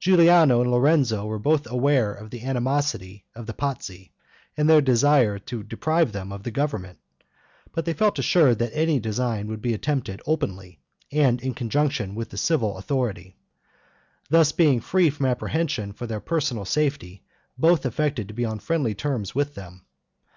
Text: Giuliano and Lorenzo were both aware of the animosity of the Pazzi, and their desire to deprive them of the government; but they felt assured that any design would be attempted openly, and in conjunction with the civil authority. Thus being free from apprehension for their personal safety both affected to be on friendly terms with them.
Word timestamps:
Giuliano 0.00 0.60
and 0.60 0.72
Lorenzo 0.72 1.24
were 1.24 1.38
both 1.38 1.70
aware 1.70 2.12
of 2.12 2.30
the 2.30 2.42
animosity 2.42 3.24
of 3.36 3.46
the 3.46 3.52
Pazzi, 3.52 4.10
and 4.56 4.68
their 4.68 4.80
desire 4.80 5.38
to 5.38 5.62
deprive 5.62 6.10
them 6.10 6.32
of 6.32 6.42
the 6.42 6.50
government; 6.50 6.98
but 7.72 7.84
they 7.84 7.92
felt 7.92 8.18
assured 8.18 8.58
that 8.58 8.76
any 8.76 8.98
design 8.98 9.46
would 9.46 9.62
be 9.62 9.74
attempted 9.74 10.20
openly, 10.26 10.80
and 11.12 11.40
in 11.40 11.54
conjunction 11.54 12.16
with 12.16 12.30
the 12.30 12.36
civil 12.36 12.76
authority. 12.76 13.36
Thus 14.28 14.50
being 14.50 14.80
free 14.80 15.10
from 15.10 15.26
apprehension 15.26 15.92
for 15.92 16.08
their 16.08 16.18
personal 16.18 16.64
safety 16.64 17.22
both 17.56 17.86
affected 17.86 18.26
to 18.26 18.34
be 18.34 18.44
on 18.44 18.58
friendly 18.58 18.96
terms 18.96 19.32
with 19.32 19.54
them. 19.54 19.84